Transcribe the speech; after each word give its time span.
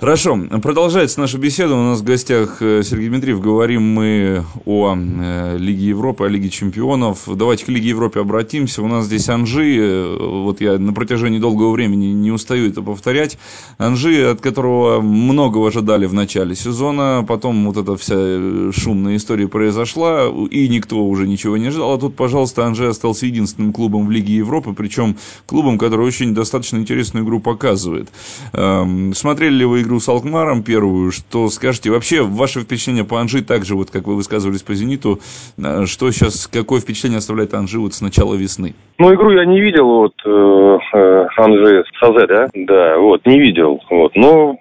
Хорошо, 0.00 0.38
продолжается 0.62 1.20
наша 1.20 1.36
беседа. 1.36 1.74
У 1.74 1.82
нас 1.82 2.00
в 2.00 2.04
гостях 2.04 2.62
э, 2.62 2.80
Сергей 2.82 3.10
Дмитриев. 3.10 3.38
Говорим 3.38 3.82
мы 3.82 4.46
о 4.64 4.96
э, 4.96 5.58
Лиге 5.58 5.88
Европы, 5.88 6.24
о 6.24 6.28
Лиге 6.28 6.48
Чемпионов. 6.48 7.24
Давайте 7.26 7.66
к 7.66 7.68
Лиге 7.68 7.90
Европы 7.90 8.18
обратимся. 8.18 8.80
У 8.80 8.88
нас 8.88 9.04
здесь 9.04 9.28
Анжи. 9.28 9.76
Э, 9.78 10.16
вот 10.18 10.62
я 10.62 10.78
на 10.78 10.94
протяжении 10.94 11.38
долгого 11.38 11.72
времени 11.72 12.06
не 12.06 12.30
устаю 12.30 12.70
это 12.70 12.80
повторять. 12.80 13.36
Анжи, 13.76 14.24
от 14.24 14.40
которого 14.40 15.02
многого 15.02 15.68
ожидали 15.68 16.06
в 16.06 16.14
начале 16.14 16.54
сезона. 16.54 17.22
Потом 17.28 17.66
вот 17.66 17.76
эта 17.76 17.94
вся 17.98 18.72
шумная 18.72 19.16
история 19.16 19.48
произошла, 19.48 20.28
и 20.50 20.66
никто 20.68 21.04
уже 21.04 21.28
ничего 21.28 21.58
не 21.58 21.68
ждал. 21.68 21.92
А 21.92 21.98
тут, 21.98 22.16
пожалуйста, 22.16 22.64
Анжи 22.64 22.88
остался 22.88 23.26
единственным 23.26 23.74
клубом 23.74 24.06
в 24.06 24.10
Лиге 24.10 24.34
Европы, 24.34 24.72
причем 24.72 25.18
клубом, 25.44 25.76
который 25.76 26.06
очень 26.06 26.34
достаточно 26.34 26.78
интересную 26.78 27.26
игру 27.26 27.38
показывает. 27.38 28.08
Эм, 28.54 29.12
смотрели 29.14 29.56
ли 29.56 29.64
вы 29.66 29.82
игру 29.82 29.89
с 29.98 30.08
Алкмаром 30.08 30.62
первую, 30.62 31.10
что 31.10 31.48
скажете, 31.48 31.90
вообще 31.90 32.22
ваше 32.22 32.60
впечатление 32.60 33.04
по 33.04 33.18
Анжи, 33.18 33.42
так 33.42 33.64
же 33.64 33.74
вот, 33.74 33.90
как 33.90 34.06
вы 34.06 34.14
высказывались 34.14 34.62
по 34.62 34.74
Зениту, 34.74 35.18
э, 35.58 35.86
что 35.86 36.10
сейчас, 36.10 36.46
какое 36.46 36.80
впечатление 36.80 37.18
оставляет 37.18 37.54
Анжи 37.54 37.80
вот 37.80 37.94
с 37.94 38.00
начала 38.00 38.34
весны? 38.34 38.74
Ну, 38.98 39.12
игру 39.14 39.30
я 39.32 39.44
не 39.44 39.60
видел, 39.60 39.86
вот, 39.86 40.12
э, 40.24 40.78
э, 40.94 41.26
Анжи 41.36 41.84
с 41.98 42.02
АЗ, 42.02 42.26
да? 42.28 42.48
Да, 42.54 42.98
вот, 42.98 43.26
не 43.26 43.40
видел, 43.40 43.80
вот, 43.90 44.14
но 44.14 44.56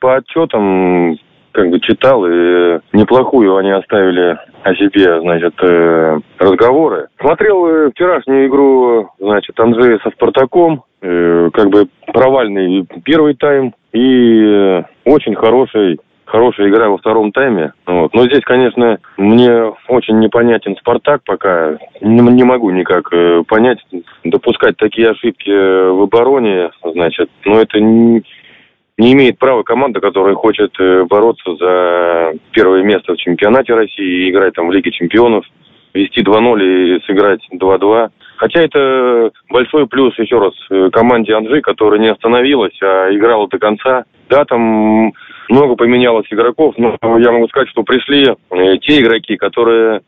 по 0.00 0.16
отчетам 0.16 1.16
как 1.52 1.70
бы 1.70 1.78
читал, 1.80 2.26
и 2.26 2.80
неплохую 2.92 3.56
они 3.56 3.70
оставили 3.70 4.36
о 4.64 4.74
себе, 4.74 5.20
значит, 5.20 5.54
разговоры. 6.38 7.06
Смотрел 7.20 7.90
вчерашнюю 7.92 8.48
игру, 8.48 9.08
значит, 9.20 9.58
Анжея 9.60 10.00
со 10.02 10.10
Спартаком, 10.10 10.82
как 11.00 11.70
бы 11.70 11.86
провальный 12.14 12.86
первый 13.04 13.34
тайм 13.34 13.74
и 13.92 14.82
очень 15.04 15.34
хороший 15.34 15.98
хорошая 16.24 16.68
игра 16.68 16.88
во 16.88 16.96
втором 16.96 17.32
тайме. 17.32 17.74
Вот. 17.86 18.14
Но 18.14 18.24
здесь, 18.24 18.42
конечно, 18.44 18.98
мне 19.18 19.72
очень 19.88 20.18
непонятен 20.20 20.74
Спартак 20.76 21.22
пока. 21.24 21.78
Не, 22.00 22.44
могу 22.44 22.70
никак 22.70 23.12
э, 23.12 23.42
понять, 23.46 23.78
допускать 24.24 24.76
такие 24.76 25.10
ошибки 25.10 25.50
в 25.50 26.02
обороне, 26.02 26.70
значит, 26.82 27.30
но 27.44 27.60
это 27.60 27.78
не, 27.78 28.22
не 28.96 29.12
имеет 29.12 29.38
права 29.38 29.62
команда, 29.62 30.00
которая 30.00 30.34
хочет 30.34 30.72
э, 30.80 31.04
бороться 31.04 31.54
за 31.56 32.32
первое 32.52 32.82
место 32.82 33.12
в 33.12 33.18
чемпионате 33.18 33.74
России 33.74 34.26
и 34.26 34.30
играть 34.30 34.54
там 34.54 34.68
в 34.68 34.72
Лиге 34.72 34.90
чемпионов, 34.90 35.44
вести 35.94 36.20
2-0 36.20 36.62
и 36.62 37.00
сыграть 37.06 37.40
2-2. 37.52 38.08
Хотя 38.36 38.62
это 38.62 39.30
большой 39.48 39.86
плюс, 39.86 40.18
еще 40.18 40.38
раз, 40.38 40.52
э, 40.70 40.90
команде 40.92 41.34
Анжи, 41.34 41.60
которая 41.60 42.00
не 42.00 42.08
остановилась, 42.08 42.76
а 42.82 43.08
играла 43.14 43.48
до 43.48 43.58
конца. 43.58 44.04
Да, 44.28 44.44
там 44.44 45.12
много 45.48 45.76
поменялось 45.76 46.26
игроков, 46.30 46.74
но 46.76 46.96
я 47.18 47.32
могу 47.32 47.48
сказать, 47.48 47.68
что 47.68 47.84
пришли 47.84 48.26
э, 48.26 48.78
те 48.78 49.00
игроки, 49.00 49.36
которые 49.36 50.02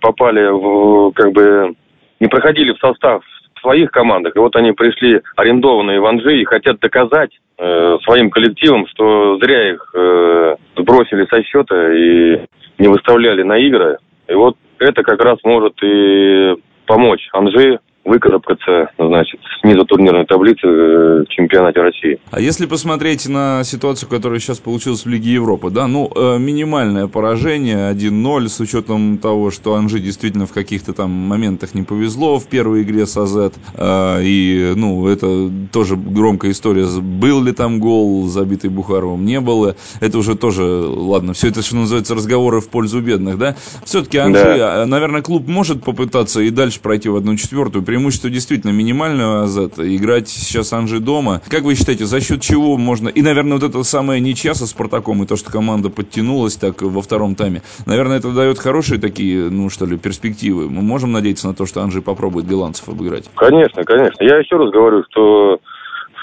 попали 0.00 0.46
в, 0.46 1.12
как 1.12 1.32
бы, 1.32 1.74
не 2.20 2.28
проходили 2.28 2.72
в 2.72 2.78
состав 2.78 3.22
своих 3.64 3.90
командах. 3.90 4.36
И 4.36 4.38
вот 4.38 4.54
они 4.56 4.72
пришли 4.72 5.20
арендованные 5.36 6.00
в 6.00 6.06
Анжи 6.06 6.40
и 6.40 6.44
хотят 6.44 6.78
доказать 6.80 7.30
э, 7.58 7.98
своим 8.04 8.30
коллективам, 8.30 8.86
что 8.88 9.38
зря 9.38 9.72
их 9.72 9.90
э, 9.94 10.56
сбросили 10.76 11.26
со 11.26 11.42
счета 11.42 11.92
и 11.92 12.44
не 12.78 12.88
выставляли 12.88 13.42
на 13.42 13.56
игры. 13.56 13.96
И 14.28 14.34
вот 14.34 14.56
это 14.78 15.02
как 15.02 15.20
раз 15.22 15.38
может 15.44 15.74
и 15.82 16.54
помочь 16.86 17.28
Анжи 17.32 17.80
выкарабкаться, 18.04 18.90
значит, 18.98 19.40
снизу 19.60 19.84
турнирной 19.84 20.26
таблицы 20.26 20.66
э, 20.66 21.24
в 21.24 21.28
чемпионате 21.28 21.80
России. 21.80 22.18
А 22.30 22.40
если 22.40 22.66
посмотреть 22.66 23.26
на 23.28 23.64
ситуацию, 23.64 24.08
которая 24.08 24.38
сейчас 24.40 24.58
получилась 24.58 25.04
в 25.04 25.08
Лиге 25.08 25.32
Европы, 25.32 25.70
да, 25.70 25.86
ну, 25.86 26.10
э, 26.14 26.38
минимальное 26.38 27.06
поражение 27.06 27.90
1-0 27.92 28.48
с 28.48 28.60
учетом 28.60 29.18
того, 29.18 29.50
что 29.50 29.74
Анжи 29.74 30.00
действительно 30.00 30.46
в 30.46 30.52
каких-то 30.52 30.92
там 30.92 31.10
моментах 31.10 31.74
не 31.74 31.82
повезло 31.82 32.38
в 32.38 32.46
первой 32.46 32.82
игре 32.82 33.06
с 33.06 33.16
АЗ, 33.16 33.52
э, 33.74 34.20
и, 34.22 34.74
ну, 34.76 35.08
это 35.08 35.50
тоже 35.72 35.96
громкая 35.96 36.50
история, 36.50 36.86
был 37.00 37.42
ли 37.42 37.52
там 37.52 37.80
гол, 37.80 38.26
забитый 38.26 38.68
Бухаровым, 38.68 39.24
не 39.24 39.40
было, 39.40 39.76
это 40.00 40.18
уже 40.18 40.36
тоже, 40.36 40.62
ладно, 40.62 41.32
все 41.32 41.48
это, 41.48 41.62
что 41.62 41.76
называется, 41.76 42.14
разговоры 42.14 42.60
в 42.60 42.68
пользу 42.68 43.00
бедных, 43.00 43.38
да, 43.38 43.56
все-таки 43.84 44.18
Анжи, 44.18 44.56
да. 44.58 44.84
наверное, 44.86 45.22
клуб 45.22 45.48
может 45.48 45.82
попытаться 45.82 46.42
и 46.42 46.50
дальше 46.50 46.80
пройти 46.80 47.08
в 47.08 47.16
одну 47.16 47.36
четвертую, 47.36 47.82
преимущество 47.94 48.28
действительно 48.28 48.72
минимальное 48.72 49.46
за 49.46 49.66
это. 49.66 49.96
Играть 49.96 50.28
сейчас 50.28 50.72
Анжи 50.72 50.98
дома. 50.98 51.40
Как 51.48 51.62
вы 51.62 51.76
считаете, 51.76 52.06
за 52.06 52.20
счет 52.20 52.42
чего 52.42 52.76
можно... 52.76 53.08
И, 53.08 53.22
наверное, 53.22 53.52
вот 53.52 53.62
эта 53.62 53.84
самая 53.84 54.18
ничья 54.18 54.54
со 54.54 54.66
Спартаком, 54.66 55.22
и 55.22 55.26
то, 55.26 55.36
что 55.36 55.52
команда 55.52 55.90
подтянулась 55.90 56.56
так 56.56 56.82
во 56.82 57.02
втором 57.02 57.36
тайме, 57.36 57.62
наверное, 57.86 58.18
это 58.18 58.32
дает 58.32 58.58
хорошие 58.58 59.00
такие, 59.00 59.48
ну, 59.48 59.70
что 59.70 59.86
ли, 59.86 59.96
перспективы. 59.96 60.68
Мы 60.68 60.82
можем 60.82 61.12
надеяться 61.12 61.46
на 61.46 61.54
то, 61.54 61.66
что 61.66 61.82
Анжи 61.82 62.02
попробует 62.02 62.48
голландцев 62.48 62.88
обыграть? 62.88 63.30
Конечно, 63.36 63.84
конечно. 63.84 64.24
Я 64.24 64.38
еще 64.38 64.56
раз 64.56 64.72
говорю, 64.72 65.04
что 65.08 65.60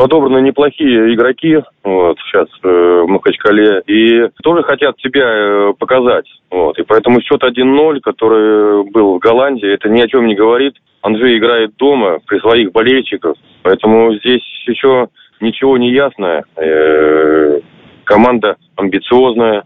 подобраны 0.00 0.40
неплохие 0.40 1.12
игроки 1.12 1.58
вот, 1.84 2.18
сейчас 2.20 2.48
э, 2.62 3.02
в 3.04 3.06
Махачкале 3.06 3.82
и 3.86 4.30
тоже 4.42 4.62
хотят 4.62 4.98
себя 4.98 5.26
э, 5.26 5.72
показать. 5.78 6.24
Вот. 6.50 6.78
И 6.78 6.84
поэтому 6.84 7.20
счет 7.20 7.42
1-0, 7.42 8.00
который 8.00 8.90
был 8.90 9.16
в 9.16 9.18
Голландии, 9.18 9.70
это 9.70 9.90
ни 9.90 10.00
о 10.00 10.08
чем 10.08 10.26
не 10.26 10.34
говорит. 10.34 10.72
Анжей 11.02 11.36
играет 11.36 11.76
дома 11.76 12.18
при 12.26 12.38
своих 12.38 12.72
болельщиках, 12.72 13.34
поэтому 13.62 14.14
здесь 14.14 14.40
еще 14.66 15.08
ничего 15.38 15.76
не 15.76 15.92
ясно. 15.92 16.44
Э, 16.56 17.60
команда 18.04 18.56
амбициозная, 18.76 19.64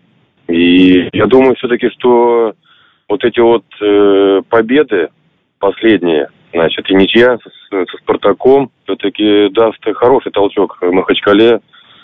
и 0.49 1.11
я 1.12 1.27
думаю 1.27 1.55
все-таки, 1.55 1.91
что 1.91 2.55
вот 3.09 3.25
эти 3.25 3.39
вот 3.39 3.65
э, 3.81 4.43
победы 4.49 5.11
последние, 5.61 6.27
значит, 6.53 6.91
и 6.91 6.94
ничья 6.97 7.39
со, 7.39 7.84
со 7.87 7.97
Спартаком 7.99 8.73
все-таки 9.04 9.48
даст 9.50 9.84
хороший 9.97 10.32
толчок 10.32 10.78
Махачкале 10.81 11.60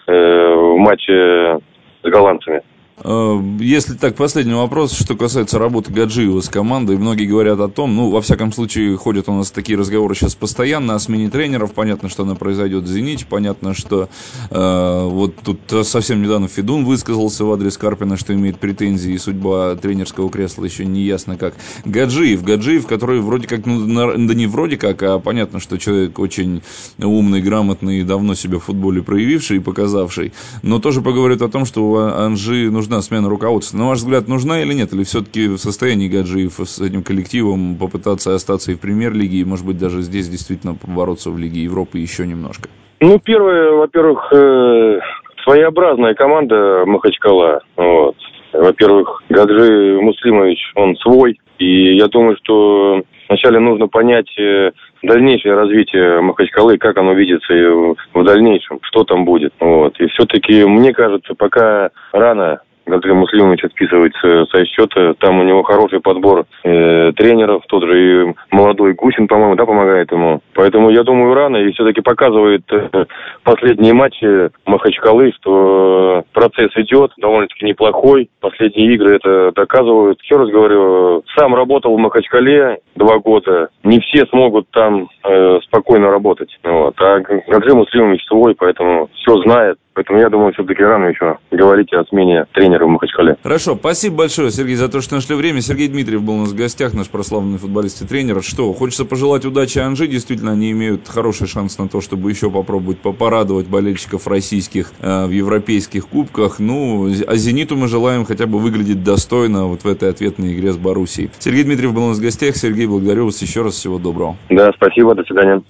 э, 0.07 0.55
в 0.55 0.77
матче 0.77 1.59
с 2.03 2.11
голландцами. 2.11 2.63
Э, 3.03 3.41
если 3.61 3.95
так, 3.95 4.17
последний 4.17 4.55
вопрос, 4.55 4.93
что 4.93 5.17
касается 5.17 5.59
работы 5.59 5.93
Гаджиева 5.93 6.41
с 6.41 6.49
командой. 6.49 6.97
Многие 6.97 7.27
говорят 7.27 7.61
о 7.61 7.69
том, 7.69 7.97
ну, 7.97 8.11
во 8.11 8.21
всяком 8.21 8.53
случае, 8.53 8.97
ходят 8.97 9.29
у 9.29 9.33
нас 9.33 9.51
такие 9.51 9.79
разговоры 9.79 10.15
сейчас 10.15 10.35
постоянно 10.35 10.95
о 10.95 10.99
смене 10.99 11.31
тренеров. 11.31 11.73
Понятно, 11.73 12.09
что 12.09 12.25
она 12.25 12.35
произойдет 12.35 12.85
в 12.85 12.89
«Зените». 12.89 13.27
Понятно, 13.29 13.75
что 13.75 14.09
э, 14.51 15.09
вот 15.09 15.37
тут 15.37 15.87
совсем 15.87 16.23
недавно 16.23 16.49
Федун 16.49 16.85
высказался 16.85 17.45
в 17.45 17.53
адрес 17.53 17.79
Карпина, 17.79 18.17
что 18.17 18.35
имеет 18.35 18.59
претензии, 18.59 19.13
и 19.13 19.19
судьба 19.19 19.77
тренерского 19.77 20.31
кресла 20.31 20.65
еще 20.65 20.85
не 20.85 21.03
ясно 21.03 21.37
как. 21.37 21.55
Гаджиев, 21.85 22.43
Гаджиев, 22.43 22.87
который 22.87 23.21
вроде 23.21 23.47
как, 23.47 23.67
ну, 23.67 23.87
да 23.87 24.35
не 24.35 24.47
вроде 24.47 24.77
как, 24.77 25.03
а 25.03 25.19
понятно, 25.19 25.61
что 25.61 25.79
человек 25.79 26.19
очень 26.19 26.63
умный, 26.99 27.41
грамотный, 27.41 28.03
давно 28.03 28.35
себя 28.35 28.59
в 28.59 28.65
футболе 28.65 29.03
проявивший 29.03 29.59
и 29.59 29.61
показавший, 29.61 30.33
но 30.63 30.79
тоже 30.79 31.01
поговорит 31.01 31.43
о 31.43 31.49
том, 31.49 31.65
что 31.65 31.91
у 31.91 31.97
Анжи 31.97 32.71
нужно 32.71 32.90
нужна 32.91 33.03
смена 33.03 33.29
руководства. 33.29 33.79
На 33.79 33.89
ваш 33.89 33.99
взгляд, 33.99 34.27
нужна 34.29 34.63
или 34.63 34.75
нет? 34.75 34.93
Или 34.93 35.05
все-таки 35.05 35.47
в 35.49 35.59
состоянии 35.59 36.09
Гаджиев 36.09 36.59
с 36.59 36.81
этим 36.81 37.03
коллективом 37.03 37.77
попытаться 37.77 38.35
остаться 38.35 38.73
и 38.73 38.75
в 38.75 38.81
премьер-лиге, 38.81 39.39
и, 39.39 39.45
может 39.45 39.65
быть, 39.65 39.79
даже 39.79 40.03
здесь 40.03 40.29
действительно 40.29 40.75
побороться 40.75 41.31
в 41.31 41.39
Лиге 41.39 41.63
Европы 41.63 41.99
еще 41.99 42.27
немножко? 42.27 42.69
Ну, 43.01 43.19
первое, 43.21 43.71
во-первых, 43.73 44.33
э, 44.33 45.01
своеобразная 45.45 46.15
команда 46.15 46.85
Махачкала. 46.85 47.61
Вот. 47.77 48.17
Во-первых, 48.53 49.23
Гаджи 49.29 49.99
Муслимович, 50.01 50.73
он 50.75 50.97
свой. 50.97 51.39
И 51.59 51.95
я 51.95 52.09
думаю, 52.09 52.37
что 52.43 53.03
вначале 53.29 53.61
нужно 53.61 53.87
понять 53.87 54.37
э, 54.37 54.73
дальнейшее 55.03 55.55
развитие 55.55 56.21
Махачкалы, 56.21 56.77
как 56.77 56.99
оно 56.99 57.13
видится 57.13 57.55
в 57.55 58.25
дальнейшем, 58.25 58.81
что 58.83 59.05
там 59.05 59.25
будет. 59.25 59.53
Вот. 59.61 59.99
И 60.01 60.07
все-таки, 60.09 60.65
мне 60.65 60.93
кажется, 60.93 61.35
пока 61.35 61.91
рано 62.13 62.61
Габриэль 62.91 63.17
Муслимович 63.17 63.65
отписывается 63.65 64.47
со 64.51 64.65
счета. 64.67 65.15
Там 65.15 65.41
у 65.41 65.45
него 65.45 65.63
хороший 65.63 66.01
подбор 66.01 66.45
э, 66.65 67.13
тренеров. 67.17 67.63
Тот 67.69 67.85
же 67.85 67.95
и 68.29 68.35
молодой 68.51 68.93
Гусин, 68.95 69.29
по-моему, 69.29 69.55
да, 69.55 69.65
помогает 69.65 70.13
ему. 70.13 70.43
Поэтому 70.55 70.91
я 70.91 71.03
думаю, 71.03 71.35
рано 71.35 71.57
и 71.57 71.73
все-таки 71.73 72.01
показывает 72.01 72.63
э, 72.71 73.05
последние 73.43 73.93
матчи 73.93 74.51
Махачкалы, 74.67 75.33
что 75.41 76.25
процесс 76.33 76.71
идет 76.77 77.13
довольно-таки 77.19 77.67
неплохой. 77.67 78.31
Последние 78.41 78.95
игры 78.95 79.17
это 79.17 79.53
доказывают. 79.55 80.21
Еще 80.23 80.37
раз 80.37 80.49
говорю, 80.51 81.23
сам 81.37 81.55
работал 81.55 81.95
в 81.95 81.99
Махачкале 81.99 82.79
два 82.97 83.19
года. 83.19 83.69
Не 83.83 84.01
все 84.01 84.27
смогут 84.27 84.69
там 84.71 85.09
э, 85.25 85.59
спокойно 85.65 86.11
работать. 86.11 86.51
Вот. 86.63 86.95
А 86.99 87.21
Гаджи 87.21 87.75
Муслимович 87.75 88.25
свой, 88.27 88.55
поэтому 88.55 89.09
все 89.15 89.37
знает. 89.43 89.79
Поэтому 89.93 90.21
я 90.21 90.31
думаю, 90.31 90.53
все-таки 90.53 90.83
рано 90.83 91.07
еще 91.07 91.37
говорить 91.51 91.93
о 91.93 92.05
смене 92.05 92.47
тренера 92.53 92.87
в 92.87 92.89
Махачкале. 92.89 93.37
Хорошо, 93.43 93.75
спасибо 93.75 94.19
большое, 94.19 94.51
Сергей, 94.51 94.77
за 94.77 94.89
то, 94.89 95.01
что 95.01 95.17
нашли 95.17 95.35
время. 95.35 95.61
Сергей 95.61 95.89
Дмитриев 95.89 96.23
был 96.23 96.35
у 96.35 96.39
нас 96.39 96.53
в 96.53 96.57
гостях, 96.57 96.95
наш 96.95 97.11
прославленный 97.11 97.59
футболист 97.59 98.01
и 98.03 98.07
тренер. 98.07 98.43
Что, 98.43 98.73
хочется 98.73 99.05
пожелать 99.05 99.45
удачи 99.45 99.79
Анжи. 99.79 100.07
Действительно, 100.07 100.53
они 100.53 100.71
имеют 100.71 101.09
хороший 101.09 101.49
шанс 101.49 101.77
на 101.79 101.89
то, 101.89 102.01
чтобы 102.01 102.31
еще 102.31 102.51
попробовать 102.51 103.01
порадовать 103.31 103.69
болельщиков 103.69 104.27
российских 104.27 104.93
э, 105.01 105.27
в 105.27 105.31
европейских 105.31 106.09
кубках. 106.09 106.59
Ну, 106.59 107.09
а 107.27 107.37
«Зениту» 107.37 107.77
мы 107.77 107.87
желаем 107.87 108.25
хотя 108.25 108.47
бы 108.47 108.59
выглядеть 108.59 109.05
достойно 109.05 109.67
вот 109.67 109.85
в 109.85 109.87
этой 109.87 110.11
ответной 110.11 110.55
игре 110.55 110.73
с 110.73 110.77
Боруссией. 110.77 111.31
Сергей 111.39 111.63
Дмитриев 111.63 111.95
был 111.95 112.07
у 112.07 112.09
нас 112.09 112.19
в 112.19 112.21
гостях. 112.21 112.57
Сергей, 112.57 112.87
благодарю 112.87 113.27
вас 113.27 113.41
еще 113.41 113.63
раз. 113.63 113.75
Всего 113.75 113.99
доброго. 113.99 114.37
Да, 114.49 114.73
спасибо. 114.75 115.15
До 115.15 115.23
свидания. 115.23 115.63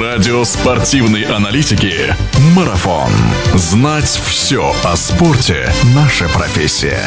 Радио 0.00 0.42
спортивной 0.44 1.24
аналитики 1.24 1.92
«Марафон». 2.56 3.12
Знать 3.54 4.04
все 4.04 4.72
о 4.84 4.96
спорте– 4.96 5.66
наша 5.94 6.24
профессия. 6.34 7.02